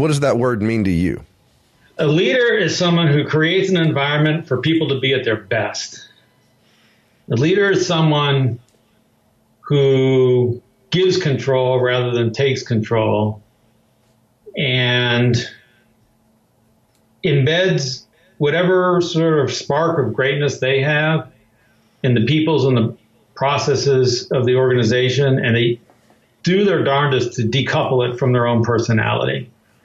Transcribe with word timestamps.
What 0.00 0.08
does 0.08 0.20
that 0.20 0.38
word 0.38 0.62
mean 0.62 0.84
to 0.84 0.90
you? 0.90 1.22
A 1.98 2.06
leader 2.06 2.56
is 2.56 2.74
someone 2.74 3.08
who 3.08 3.26
creates 3.26 3.68
an 3.68 3.76
environment 3.76 4.48
for 4.48 4.56
people 4.56 4.88
to 4.88 4.98
be 4.98 5.12
at 5.12 5.26
their 5.26 5.36
best. 5.36 6.08
A 7.30 7.34
leader 7.34 7.70
is 7.70 7.86
someone 7.86 8.58
who 9.60 10.62
gives 10.88 11.18
control 11.18 11.82
rather 11.82 12.12
than 12.12 12.32
takes 12.32 12.62
control 12.62 13.42
and 14.56 15.36
embeds 17.22 18.04
whatever 18.38 19.02
sort 19.02 19.38
of 19.40 19.52
spark 19.52 19.98
of 19.98 20.14
greatness 20.14 20.60
they 20.60 20.80
have 20.80 21.30
in 22.02 22.14
the 22.14 22.24
peoples 22.24 22.64
and 22.64 22.74
the 22.74 22.96
processes 23.34 24.30
of 24.30 24.46
the 24.46 24.56
organization 24.56 25.38
and 25.44 25.54
they 25.54 25.78
do 26.42 26.64
their 26.64 26.82
darndest 26.84 27.34
to 27.34 27.42
decouple 27.42 28.10
it 28.10 28.18
from 28.18 28.32
their 28.32 28.46
own 28.46 28.64
personality. 28.64 29.50